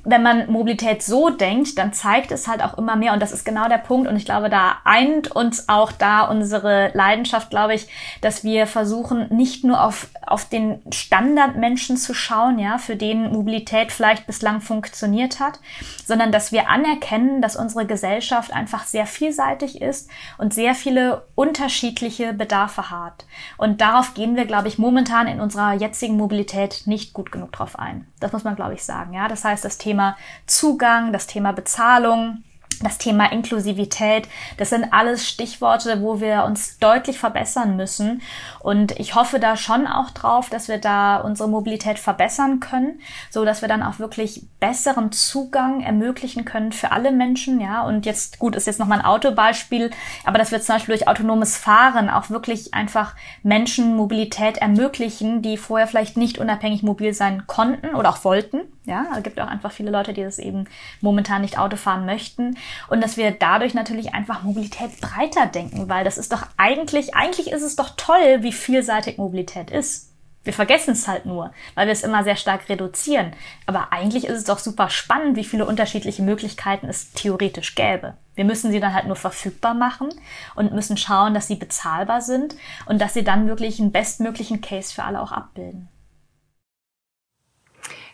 [0.05, 3.45] wenn man Mobilität so denkt, dann zeigt es halt auch immer mehr, und das ist
[3.45, 7.89] genau der Punkt, und ich glaube, da eint uns auch da unsere Leidenschaft, glaube ich,
[8.21, 13.91] dass wir versuchen, nicht nur auf, auf den Standardmenschen zu schauen, ja, für den Mobilität
[13.91, 15.59] vielleicht bislang funktioniert hat,
[16.05, 22.35] sondern dass wir anerkennen, dass unsere Gesellschaft einfach sehr vielseitig ist und sehr viele unterschiedliche
[22.35, 23.25] Bedarfe hat.
[23.57, 27.79] Und darauf gehen wir, glaube ich, momentan in unserer jetzigen Mobilität nicht gut genug drauf
[27.79, 28.07] ein.
[28.21, 29.29] Das muss man, glaube ich, sagen, ja.
[29.29, 32.43] Das heißt, dass Thema Zugang, das Thema Bezahlung,
[32.83, 38.23] das Thema Inklusivität, das sind alles Stichworte, wo wir uns deutlich verbessern müssen.
[38.61, 43.45] Und ich hoffe da schon auch drauf, dass wir da unsere Mobilität verbessern können, so
[43.45, 47.61] dass wir dann auch wirklich besseren Zugang ermöglichen können für alle Menschen.
[47.61, 49.91] Ja, und jetzt, gut, ist jetzt nochmal ein Autobeispiel,
[50.25, 55.57] aber dass wir zum Beispiel durch autonomes Fahren auch wirklich einfach Menschen Mobilität ermöglichen, die
[55.57, 58.61] vorher vielleicht nicht unabhängig mobil sein konnten oder auch wollten.
[58.89, 60.65] Ja, es gibt auch einfach viele Leute, die das eben
[61.03, 62.57] momentan nicht Auto fahren möchten.
[62.89, 67.51] Und dass wir dadurch natürlich einfach Mobilität breiter denken, weil das ist doch eigentlich, eigentlich
[67.51, 70.09] ist es doch toll, wie vielseitig Mobilität ist.
[70.43, 73.33] Wir vergessen es halt nur, weil wir es immer sehr stark reduzieren.
[73.67, 78.15] Aber eigentlich ist es doch super spannend, wie viele unterschiedliche Möglichkeiten es theoretisch gäbe.
[78.37, 80.09] Wir müssen sie dann halt nur verfügbar machen
[80.55, 84.95] und müssen schauen, dass sie bezahlbar sind und dass sie dann wirklich einen bestmöglichen Case
[84.95, 85.91] für alle auch abbilden.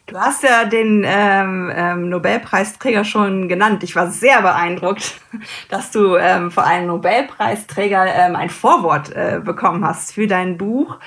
[0.07, 3.83] Du hast ja den ähm, ähm, Nobelpreisträger schon genannt.
[3.83, 5.19] Ich war sehr beeindruckt,
[5.71, 10.99] dass du ähm, vor einem Nobelpreisträger ähm, ein Vorwort äh, bekommen hast für dein Buch.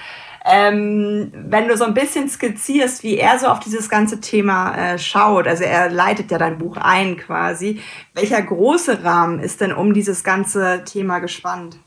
[0.49, 4.97] Ähm, wenn du so ein bisschen skizzierst, wie er so auf dieses ganze Thema äh,
[4.97, 7.81] schaut, also er leitet ja dein Buch ein quasi,
[8.13, 11.77] welcher große Rahmen ist denn um dieses ganze Thema gespannt?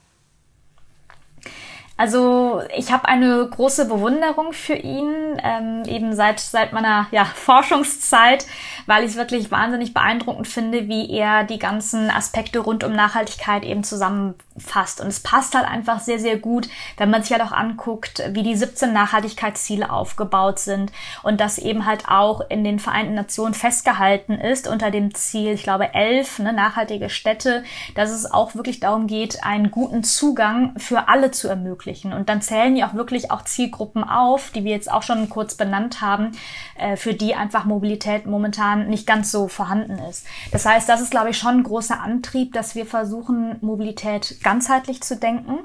[2.01, 8.47] Also ich habe eine große Bewunderung für ihn, ähm, eben seit, seit meiner ja, Forschungszeit,
[8.87, 13.65] weil ich es wirklich wahnsinnig beeindruckend finde, wie er die ganzen Aspekte rund um Nachhaltigkeit
[13.65, 15.03] eben zusammenfasst.
[15.03, 18.45] Und es passt halt einfach sehr, sehr gut, wenn man sich halt auch anguckt, wie
[18.45, 24.39] die 17 Nachhaltigkeitsziele aufgebaut sind und das eben halt auch in den Vereinten Nationen festgehalten
[24.39, 27.63] ist unter dem Ziel, ich glaube, elf ne, nachhaltige Städte,
[27.95, 32.13] dass es auch wirklich darum geht, einen guten Zugang für alle zu ermöglichen ermöglichen.
[32.13, 35.55] Und dann zählen die auch wirklich auch Zielgruppen auf, die wir jetzt auch schon kurz
[35.55, 36.33] benannt haben,
[36.79, 40.27] äh, für die einfach Mobilität momentan nicht ganz so vorhanden ist.
[40.53, 45.03] Das heißt, das ist, glaube ich, schon ein großer Antrieb, dass wir versuchen, Mobilität ganzheitlich
[45.03, 45.59] zu denken.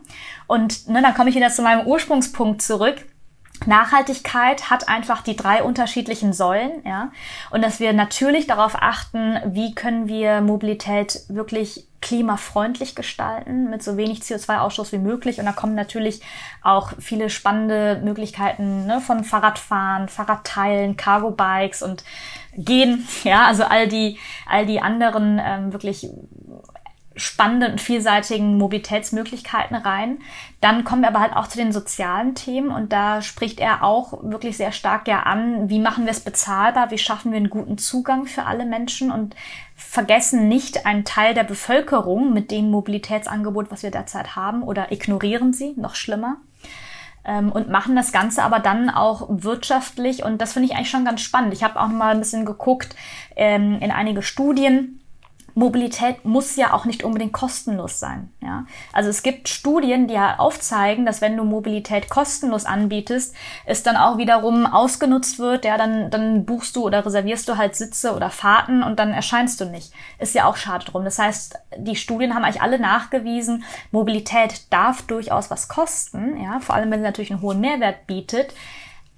[0.47, 3.05] Und ne, dann komme ich wieder zu meinem Ursprungspunkt zurück.
[3.65, 7.11] Nachhaltigkeit hat einfach die drei unterschiedlichen Säulen, ja.
[7.51, 13.97] Und dass wir natürlich darauf achten, wie können wir Mobilität wirklich klimafreundlich gestalten, mit so
[13.97, 15.39] wenig CO2-Ausstoß wie möglich.
[15.39, 16.21] Und da kommen natürlich
[16.61, 22.03] auch viele spannende Möglichkeiten ne, von Fahrradfahren, Fahrradteilen, Cargo-Bikes und
[22.55, 26.07] Gehen, ja, also all die, all die anderen ähm, wirklich
[27.15, 30.19] spannenden und vielseitigen Mobilitätsmöglichkeiten rein.
[30.59, 34.23] Dann kommen wir aber halt auch zu den sozialen Themen und da spricht er auch
[34.23, 37.77] wirklich sehr stark ja an, wie machen wir es bezahlbar, wie schaffen wir einen guten
[37.77, 39.35] Zugang für alle Menschen und
[39.75, 45.53] vergessen nicht einen Teil der Bevölkerung mit dem Mobilitätsangebot, was wir derzeit haben oder ignorieren
[45.53, 46.37] sie, noch schlimmer.
[47.25, 51.05] ähm, und machen das Ganze aber dann auch wirtschaftlich und das finde ich eigentlich schon
[51.05, 51.53] ganz spannend.
[51.53, 52.95] Ich habe auch mal ein bisschen geguckt
[53.35, 55.01] ähm, in einige Studien
[55.57, 58.29] Mobilität muss ja auch nicht unbedingt kostenlos sein.
[58.41, 58.65] Ja?
[58.91, 63.33] Also es gibt Studien, die ja aufzeigen, dass wenn du Mobilität kostenlos anbietest,
[63.65, 65.63] es dann auch wiederum ausgenutzt wird.
[65.63, 69.61] Ja, dann, dann buchst du oder reservierst du halt Sitze oder Fahrten und dann erscheinst
[69.61, 69.93] du nicht.
[70.19, 71.05] Ist ja auch schade drum.
[71.05, 76.37] Das heißt, die Studien haben eigentlich alle nachgewiesen, Mobilität darf durchaus was kosten.
[76.43, 78.53] Ja, vor allem wenn sie natürlich einen hohen Mehrwert bietet,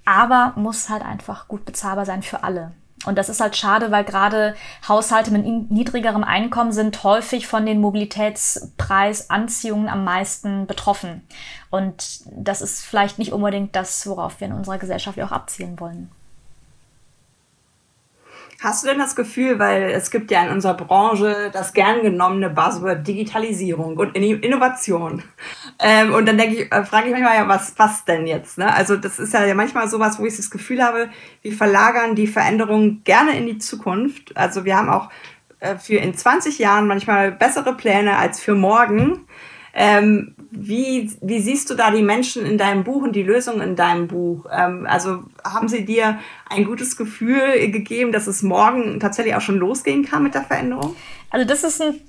[0.04, 2.72] aber muss halt einfach gut bezahlbar sein für alle.
[3.06, 4.54] Und das ist halt schade, weil gerade
[4.86, 11.26] Haushalte mit niedrigerem Einkommen sind häufig von den Mobilitätspreisanziehungen am meisten betroffen.
[11.70, 16.10] Und das ist vielleicht nicht unbedingt das, worauf wir in unserer Gesellschaft auch abzielen wollen.
[18.60, 22.50] Hast du denn das Gefühl, weil es gibt ja in unserer Branche das gern genommene
[22.50, 25.22] Buzzword Digitalisierung und Innovation.
[25.78, 28.58] Ähm, und dann denke ich, äh, frage ich mich mal, ja, was, was denn jetzt?
[28.58, 28.74] Ne?
[28.74, 31.08] Also das ist ja manchmal sowas, wo ich das Gefühl habe,
[31.42, 34.36] wir verlagern die Veränderungen gerne in die Zukunft.
[34.36, 35.08] Also wir haben auch
[35.60, 39.24] äh, für in 20 Jahren manchmal bessere Pläne als für morgen.
[39.80, 43.76] Ähm, wie, wie siehst du da die Menschen in deinem Buch und die Lösungen in
[43.76, 44.44] deinem Buch?
[44.50, 46.18] Ähm, also haben sie dir
[46.50, 50.96] ein gutes Gefühl gegeben, dass es morgen tatsächlich auch schon losgehen kann mit der Veränderung?
[51.30, 52.00] Also das ist ein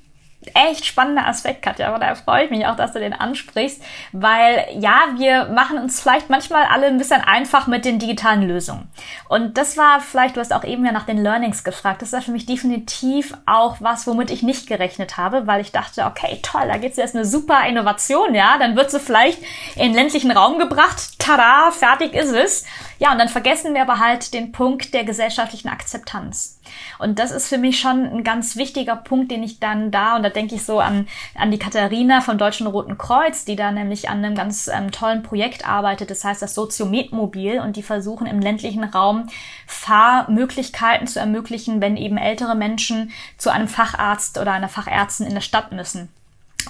[0.54, 3.82] echt spannender Aspekt, Katja, aber da freue ich mich auch, dass du den ansprichst,
[4.14, 8.90] weil ja, wir machen uns vielleicht manchmal alle ein bisschen einfach mit den digitalen Lösungen.
[9.28, 12.22] Und das war vielleicht, du hast auch eben ja nach den Learnings gefragt, das war
[12.22, 16.68] für mich definitiv auch was, womit ich nicht gerechnet habe, weil ich dachte, okay, toll,
[16.68, 19.40] da gibt's jetzt eine super Innovation, ja, dann wird sie vielleicht
[19.76, 22.66] in ländlichen Raum gebracht, tada, fertig ist es.
[22.98, 26.59] Ja, und dann vergessen wir aber halt den Punkt der gesellschaftlichen Akzeptanz.
[26.98, 30.24] Und das ist für mich schon ein ganz wichtiger Punkt, den ich dann da, und
[30.24, 34.10] da denke ich so an, an die Katharina vom Deutschen Roten Kreuz, die da nämlich
[34.10, 38.40] an einem ganz ähm, tollen Projekt arbeitet, das heißt das Soziometmobil, und die versuchen im
[38.40, 39.28] ländlichen Raum
[39.68, 45.42] Fahrmöglichkeiten zu ermöglichen, wenn eben ältere Menschen zu einem Facharzt oder einer Fachärztin in der
[45.42, 46.10] Stadt müssen.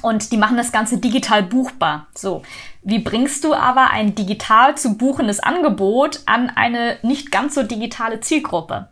[0.01, 2.07] Und die machen das Ganze digital buchbar.
[2.15, 2.43] So.
[2.83, 8.21] Wie bringst du aber ein digital zu buchendes Angebot an eine nicht ganz so digitale
[8.21, 8.87] Zielgruppe?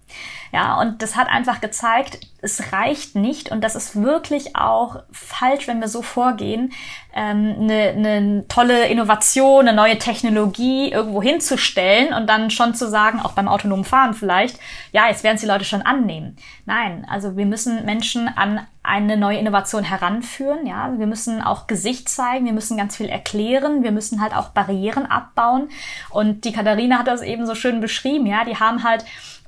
[0.51, 5.67] Ja, und das hat einfach gezeigt, es reicht nicht und das ist wirklich auch falsch,
[5.67, 6.71] wenn wir so vorgehen,
[7.13, 13.19] ähm, eine, eine tolle Innovation, eine neue Technologie irgendwo hinzustellen und dann schon zu sagen,
[13.19, 14.59] auch beim autonomen Fahren vielleicht,
[14.91, 16.37] ja, jetzt werden es die Leute schon annehmen.
[16.65, 22.07] Nein, also wir müssen Menschen an eine neue Innovation heranführen, ja, wir müssen auch Gesicht
[22.07, 25.69] zeigen, wir müssen ganz viel erklären, wir müssen halt auch Barrieren abbauen.
[26.09, 29.03] Und die Katharina hat das eben so schön beschrieben, ja, die haben halt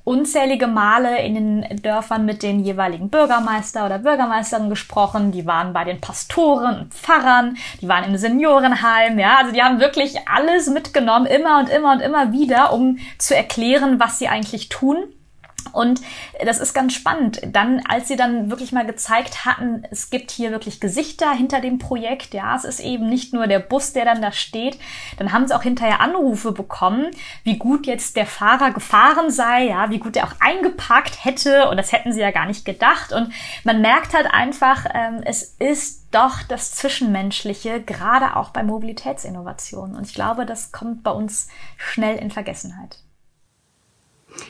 [0.09, 5.31] unzählige Male in den Dörfern mit den jeweiligen Bürgermeister oder Bürgermeisterinnen gesprochen.
[5.31, 9.79] Die waren bei den Pastoren und Pfarrern, die waren im Seniorenheim, ja, also die haben
[9.79, 14.69] wirklich alles mitgenommen, immer und immer und immer wieder, um zu erklären, was sie eigentlich
[14.69, 14.97] tun
[15.73, 16.01] und
[16.43, 17.41] das ist ganz spannend.
[17.45, 21.79] Dann, als sie dann wirklich mal gezeigt hatten, es gibt hier wirklich Gesichter hinter dem
[21.79, 24.79] Projekt, ja, es ist eben nicht nur der Bus, der dann da steht,
[25.17, 27.11] dann haben sie auch hinterher Anrufe bekommen,
[27.43, 31.77] wie gut jetzt der Fahrer gefahren sei, ja, wie gut er auch eingepackt hätte und
[31.77, 33.11] das hätten sie ja gar nicht gedacht.
[33.11, 39.95] Und man merkt halt einfach, ähm, es ist doch das Zwischenmenschliche, gerade auch bei Mobilitätsinnovationen.
[39.95, 42.97] Und ich glaube, das kommt bei uns schnell in Vergessenheit.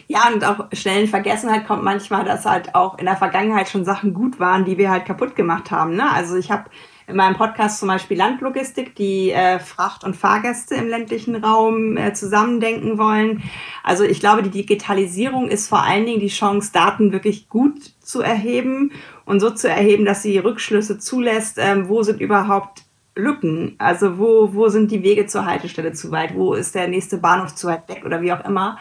[0.08, 3.86] Ja, und auch schnell in Vergessenheit kommt manchmal, dass halt auch in der Vergangenheit schon
[3.86, 5.96] Sachen gut waren, die wir halt kaputt gemacht haben.
[5.96, 6.12] Ne?
[6.12, 6.66] Also ich habe
[7.10, 12.14] in meinem Podcast zum Beispiel Landlogistik, die äh, Fracht- und Fahrgäste im ländlichen Raum äh,
[12.14, 13.42] zusammendenken wollen.
[13.84, 18.22] Also ich glaube, die Digitalisierung ist vor allen Dingen die Chance, Daten wirklich gut zu
[18.22, 18.92] erheben
[19.26, 22.84] und so zu erheben, dass sie Rückschlüsse zulässt, ähm, wo sind überhaupt
[23.16, 23.76] Lücken.
[23.80, 27.56] Also wo, wo sind die Wege zur Haltestelle zu weit, wo ist der nächste Bahnhof
[27.56, 28.78] zu weit weg oder wie auch immer.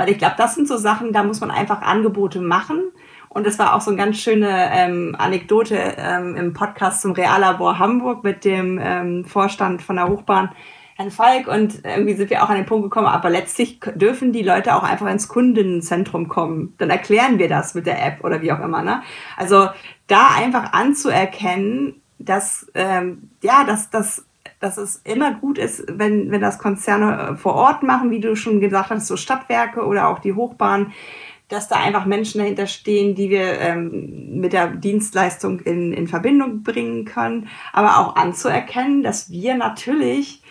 [0.00, 2.84] Weil ich glaube, das sind so Sachen, da muss man einfach Angebote machen.
[3.28, 7.78] Und es war auch so eine ganz schöne ähm, Anekdote ähm, im Podcast zum Reallabor
[7.78, 10.52] Hamburg mit dem ähm, Vorstand von der Hochbahn,
[10.96, 11.48] Herrn Falk.
[11.48, 14.84] Und irgendwie sind wir auch an den Punkt gekommen, aber letztlich dürfen die Leute auch
[14.84, 16.72] einfach ins Kundenzentrum kommen.
[16.78, 18.82] Dann erklären wir das mit der App oder wie auch immer.
[18.82, 19.02] Ne?
[19.36, 19.68] Also
[20.06, 24.24] da einfach anzuerkennen, dass ähm, ja, dass das
[24.58, 28.36] dass es immer gut ist, wenn, wenn das Konzerne äh, vor Ort machen, wie du
[28.36, 30.92] schon gesagt hast, so Stadtwerke oder auch die Hochbahn,
[31.48, 36.62] dass da einfach Menschen dahinter stehen, die wir ähm, mit der Dienstleistung in, in Verbindung
[36.62, 40.42] bringen können, aber auch anzuerkennen, dass wir natürlich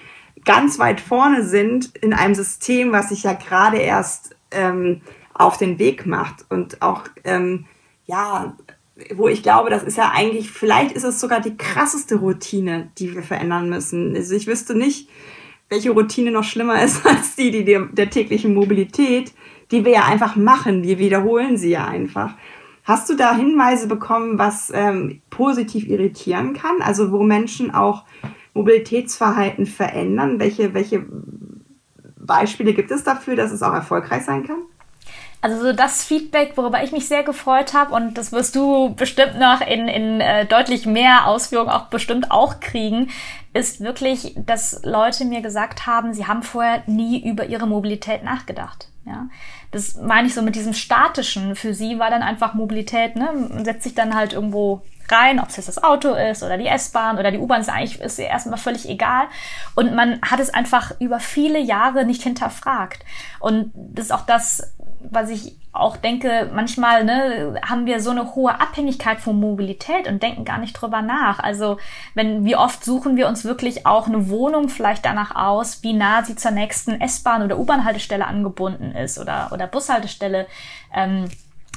[0.43, 5.01] ganz weit vorne sind in einem System, was sich ja gerade erst ähm,
[5.33, 6.45] auf den Weg macht.
[6.49, 7.65] Und auch ähm,
[8.05, 8.57] ja
[9.15, 13.13] wo ich glaube, das ist ja eigentlich, vielleicht ist es sogar die krasseste Routine, die
[13.13, 14.15] wir verändern müssen.
[14.15, 15.09] Also ich wüsste nicht,
[15.69, 19.33] welche Routine noch schlimmer ist als die, die der, der täglichen Mobilität,
[19.71, 20.83] die wir ja einfach machen.
[20.83, 22.35] Wir wiederholen sie ja einfach.
[22.83, 26.81] Hast du da Hinweise bekommen, was ähm, positiv irritieren kann?
[26.81, 28.03] Also wo Menschen auch
[28.53, 30.39] Mobilitätsverhalten verändern?
[30.39, 31.05] Welche, welche
[32.17, 34.63] Beispiele gibt es dafür, dass es auch erfolgreich sein kann?
[35.41, 39.39] Also so das Feedback, worüber ich mich sehr gefreut habe und das wirst du bestimmt
[39.39, 43.09] noch in, in äh, deutlich mehr Ausführungen auch bestimmt auch kriegen,
[43.53, 48.89] ist wirklich, dass Leute mir gesagt haben, sie haben vorher nie über ihre Mobilität nachgedacht.
[49.05, 49.27] Ja,
[49.71, 51.55] das meine ich so mit diesem statischen.
[51.55, 55.49] Für sie war dann einfach Mobilität, ne, man setzt sich dann halt irgendwo rein, ob
[55.49, 58.59] es jetzt das Auto ist oder die S-Bahn oder die U-Bahn, ist eigentlich ist erstmal
[58.59, 59.27] völlig egal.
[59.75, 63.03] Und man hat es einfach über viele Jahre nicht hinterfragt.
[63.39, 68.35] Und das ist auch das, was ich auch denke, manchmal ne, haben wir so eine
[68.35, 71.39] hohe Abhängigkeit von Mobilität und denken gar nicht drüber nach.
[71.39, 71.77] Also
[72.15, 76.23] wenn wie oft suchen wir uns wirklich auch eine Wohnung vielleicht danach aus, wie nah
[76.23, 80.47] sie zur nächsten S-Bahn oder U-Bahn-Haltestelle angebunden ist oder oder Bushaltestelle.
[80.93, 81.29] Ähm,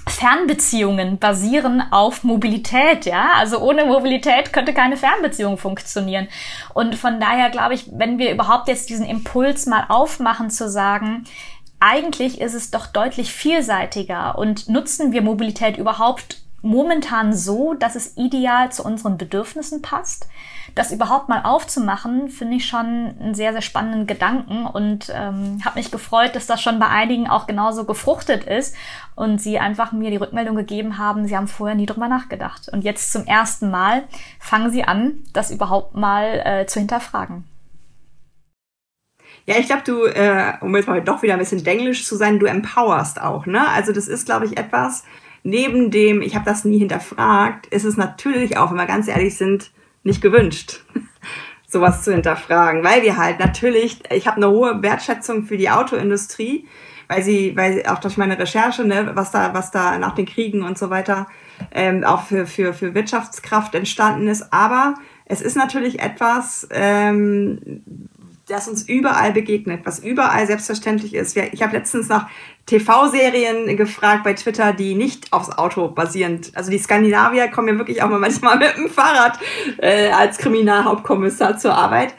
[0.08, 3.34] Fernbeziehungen basieren auf Mobilität, ja.
[3.36, 6.28] Also ohne Mobilität könnte keine Fernbeziehung funktionieren.
[6.74, 11.24] Und von daher glaube ich, wenn wir überhaupt jetzt diesen Impuls mal aufmachen zu sagen,
[11.82, 18.16] eigentlich ist es doch deutlich vielseitiger und nutzen wir Mobilität überhaupt momentan so, dass es
[18.16, 20.28] ideal zu unseren Bedürfnissen passt.
[20.76, 25.80] Das überhaupt mal aufzumachen, finde ich schon einen sehr, sehr spannenden Gedanken und ähm, habe
[25.80, 28.76] mich gefreut, dass das schon bei einigen auch genauso gefruchtet ist
[29.16, 32.68] und sie einfach mir die Rückmeldung gegeben haben, sie haben vorher nie drüber nachgedacht.
[32.72, 34.04] Und jetzt zum ersten Mal
[34.38, 37.44] fangen sie an, das überhaupt mal äh, zu hinterfragen.
[39.46, 42.38] Ja, ich glaube, du, äh, um jetzt mal doch wieder ein bisschen denglisch zu sein,
[42.38, 43.68] du empowerst auch, ne?
[43.68, 45.04] Also das ist, glaube ich, etwas,
[45.42, 49.36] neben dem, ich habe das nie hinterfragt, ist es natürlich auch, wenn wir ganz ehrlich
[49.36, 49.72] sind,
[50.04, 50.84] nicht gewünscht,
[51.66, 56.66] sowas zu hinterfragen, weil wir halt natürlich, ich habe eine hohe Wertschätzung für die Autoindustrie,
[57.08, 60.62] weil sie, weil auch durch meine Recherche, ne, was da, was da nach den Kriegen
[60.62, 61.26] und so weiter
[61.72, 64.52] ähm, auch für, für, für Wirtschaftskraft entstanden ist.
[64.52, 64.94] Aber
[65.26, 67.82] es ist natürlich etwas, ähm,
[68.48, 71.36] das uns überall begegnet, was überall selbstverständlich ist.
[71.36, 72.28] Ich habe letztens nach
[72.66, 78.02] TV-Serien gefragt bei Twitter, die nicht aufs Auto basierend, also die Skandinavier kommen ja wirklich
[78.02, 79.38] auch mal manchmal mit dem Fahrrad
[79.78, 82.14] äh, als Kriminalhauptkommissar zur Arbeit.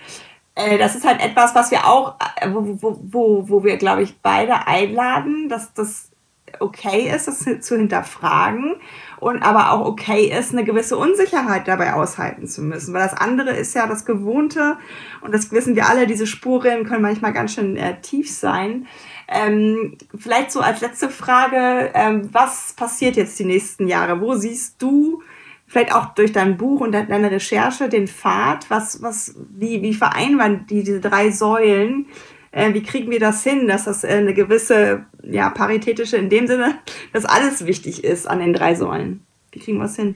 [0.55, 4.03] Äh, das ist halt etwas, was wir auch, äh, wo, wo, wo, wo wir, glaube
[4.03, 6.12] ich, beide einladen, dass das
[6.59, 8.75] okay ist, das zu hinterfragen
[9.19, 12.93] und aber auch okay ist, eine gewisse Unsicherheit dabei aushalten zu müssen.
[12.93, 14.77] Weil das andere ist ja das Gewohnte
[15.21, 18.87] und das wissen wir alle, diese Spuren können manchmal ganz schön äh, tief sein.
[19.27, 24.19] Ähm, vielleicht so als letzte Frage, ähm, was passiert jetzt die nächsten Jahre?
[24.19, 25.23] Wo siehst du
[25.65, 28.69] vielleicht auch durch dein Buch und deine Recherche den Pfad?
[28.69, 32.07] Was, was, wie, wie vereinbaren die diese drei Säulen?
[32.53, 36.47] Äh, wie kriegen wir das hin, dass das äh, eine gewisse, ja, paritätische, in dem
[36.47, 36.75] Sinne,
[37.11, 39.25] dass alles wichtig ist an den drei Säulen?
[39.51, 40.15] Wie kriegen wir es hin?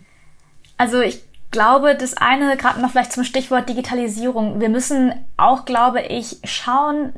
[0.78, 6.02] Also ich glaube, das eine, gerade noch vielleicht zum Stichwort Digitalisierung, wir müssen auch, glaube
[6.02, 7.14] ich, schauen,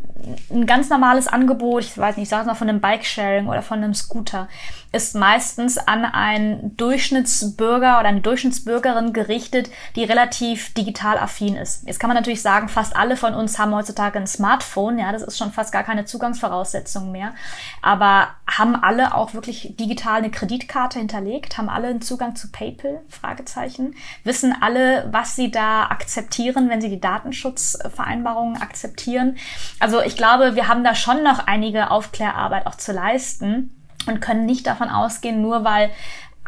[0.51, 3.61] ein ganz normales Angebot, ich weiß nicht, ich sage es mal von einem Bike-Sharing oder
[3.61, 4.47] von einem Scooter,
[4.91, 11.85] ist meistens an einen Durchschnittsbürger oder eine Durchschnittsbürgerin gerichtet, die relativ digital affin ist.
[11.85, 15.21] Jetzt kann man natürlich sagen, fast alle von uns haben heutzutage ein Smartphone, ja, das
[15.21, 17.35] ist schon fast gar keine Zugangsvoraussetzung mehr.
[17.83, 21.59] Aber haben alle auch wirklich digital eine Kreditkarte hinterlegt?
[21.59, 23.01] Haben alle einen Zugang zu PayPal?
[23.09, 23.95] Fragezeichen.
[24.23, 29.37] Wissen alle, was sie da akzeptieren, wenn sie die Datenschutzvereinbarungen akzeptieren?
[29.79, 33.75] Also ich glaube, wir haben da schon noch einige Aufklärarbeit auch zu leisten
[34.07, 35.89] und können nicht davon ausgehen, nur weil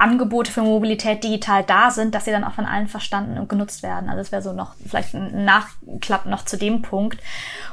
[0.02, 3.84] Angebote für Mobilität digital da sind, dass sie dann auch von allen verstanden und genutzt
[3.84, 4.10] werden.
[4.10, 7.20] Also das wäre so noch vielleicht ein Nachklapp noch zu dem Punkt.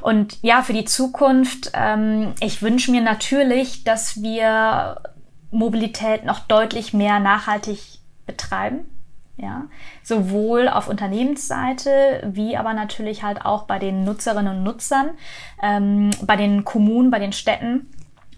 [0.03, 5.01] Und ja, für die Zukunft, ähm, ich wünsche mir natürlich, dass wir
[5.51, 7.81] Mobilität noch deutlich mehr nachhaltig
[8.27, 8.81] betreiben.
[9.41, 9.67] Ja,
[10.03, 15.11] sowohl auf Unternehmensseite wie aber natürlich halt auch bei den Nutzerinnen und Nutzern,
[15.63, 17.87] ähm, bei den Kommunen, bei den Städten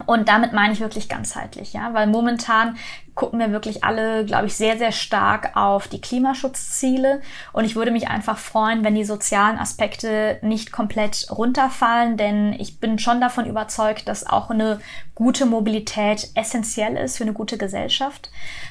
[0.07, 2.77] und damit meine ich wirklich ganzheitlich, ja, weil momentan
[3.15, 7.21] gucken wir wirklich alle, glaube ich, sehr, sehr stark auf die Klimaschutzziele.
[7.53, 12.81] Und ich würde mich einfach freuen, wenn die sozialen Aspekte nicht komplett runterfallen, denn ich
[12.81, 14.81] bin schon davon überzeugt, dass auch eine
[15.15, 18.31] gute Mobilität essentiell ist für eine gute Gesellschaft.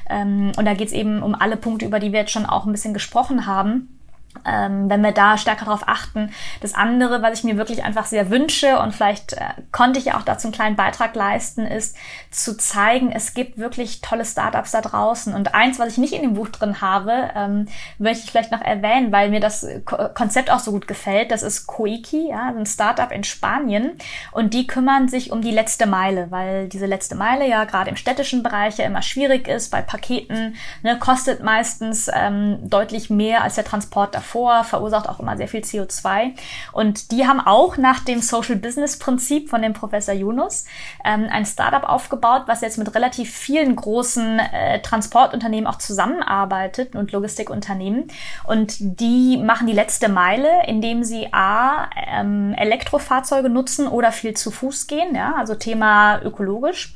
[0.09, 2.65] Ähm, und da geht es eben um alle Punkte, über die wir jetzt schon auch
[2.65, 3.98] ein bisschen gesprochen haben.
[4.45, 6.31] Ähm, wenn wir da stärker darauf achten.
[6.61, 10.17] Das andere, was ich mir wirklich einfach sehr wünsche und vielleicht äh, konnte ich ja
[10.17, 11.95] auch dazu einen kleinen Beitrag leisten, ist
[12.31, 15.33] zu zeigen, es gibt wirklich tolle Startups da draußen.
[15.33, 17.67] Und eins, was ich nicht in dem Buch drin habe, ähm,
[17.97, 21.31] möchte ich vielleicht noch erwähnen, weil mir das Ko Konzept auch so gut gefällt.
[21.31, 23.97] Das ist Koiki, ja, ein Startup in Spanien.
[24.31, 27.95] Und die kümmern sich um die letzte Meile, weil diese letzte Meile ja gerade im
[27.95, 29.69] städtischen Bereich ja immer schwierig ist.
[29.69, 35.37] Bei Paketen ne, kostet meistens ähm, deutlich mehr als der Transport davor verursacht auch immer
[35.37, 36.33] sehr viel CO2.
[36.71, 40.65] Und die haben auch nach dem Social Business Prinzip von dem Professor Yunus
[41.05, 47.11] ähm, ein Startup aufgebaut, was jetzt mit relativ vielen großen äh, Transportunternehmen auch zusammenarbeitet und
[47.11, 48.07] Logistikunternehmen.
[48.45, 54.51] Und die machen die letzte Meile, indem sie A, ähm, Elektrofahrzeuge nutzen oder viel zu
[54.51, 56.93] Fuß gehen, ja, also Thema ökologisch.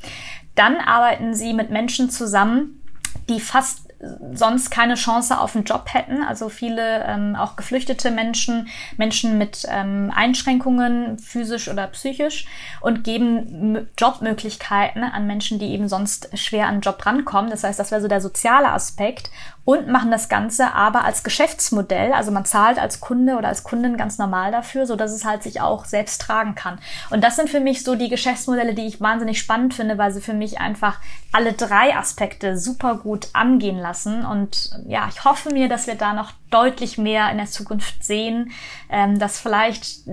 [0.54, 2.80] Dann arbeiten sie mit Menschen zusammen,
[3.28, 3.83] die fast
[4.32, 6.22] sonst keine Chance auf einen Job hätten.
[6.22, 12.46] Also viele ähm, auch geflüchtete Menschen, Menschen mit ähm, Einschränkungen, physisch oder psychisch,
[12.80, 17.50] und geben Jobmöglichkeiten an Menschen, die eben sonst schwer an einen Job rankommen.
[17.50, 19.30] Das heißt, das wäre so der soziale Aspekt
[19.64, 22.12] und machen das Ganze aber als Geschäftsmodell.
[22.12, 25.42] Also man zahlt als Kunde oder als Kundin ganz normal dafür, so dass es halt
[25.42, 26.78] sich auch selbst tragen kann.
[27.10, 30.20] Und das sind für mich so die Geschäftsmodelle, die ich wahnsinnig spannend finde, weil sie
[30.20, 31.00] für mich einfach
[31.32, 34.26] alle drei Aspekte super gut angehen lassen.
[34.26, 38.52] Und ja, ich hoffe mir, dass wir da noch deutlich mehr in der Zukunft sehen,
[38.90, 40.06] ähm, dass vielleicht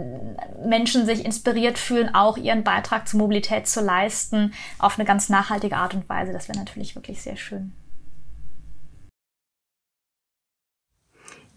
[0.65, 5.75] Menschen sich inspiriert fühlen, auch ihren Beitrag zur Mobilität zu leisten, auf eine ganz nachhaltige
[5.75, 6.31] Art und Weise.
[6.31, 7.73] Das wäre natürlich wirklich sehr schön.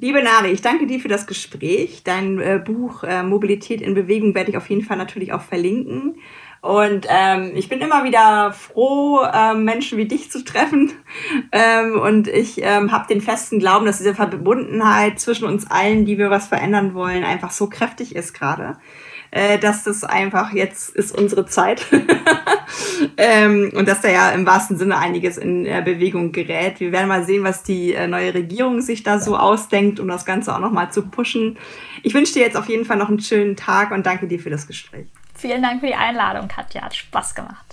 [0.05, 2.02] Liebe Nari, ich danke dir für das Gespräch.
[2.05, 6.16] Dein äh, Buch äh, Mobilität in Bewegung werde ich auf jeden Fall natürlich auch verlinken.
[6.61, 10.92] Und ähm, ich bin immer wieder froh, ähm, Menschen wie dich zu treffen.
[11.52, 16.18] Ähm, und ich ähm, habe den festen Glauben, dass diese Verbundenheit zwischen uns allen, die
[16.18, 18.76] wir was verändern wollen, einfach so kräftig ist gerade
[19.35, 21.85] äh, dass das einfach jetzt ist unsere Zeit
[23.16, 26.78] ähm, und dass da ja im wahrsten Sinne einiges in äh, Bewegung gerät.
[26.78, 30.24] Wir werden mal sehen, was die äh, neue Regierung sich da so ausdenkt, um das
[30.24, 31.59] Ganze auch nochmal zu pushen.
[32.05, 34.51] Ich wünsche dir jetzt auf jeden Fall noch einen schönen Tag und danke dir für
[34.51, 35.07] das Gespräch.
[35.35, 36.82] Vielen Dank für die Einladung, Katja.
[36.82, 37.64] Hat Spaß gemacht.